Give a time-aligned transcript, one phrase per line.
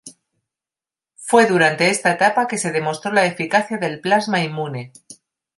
[1.15, 4.91] Fue durante esta etapa que se demostró la eficacia del plasma inmune.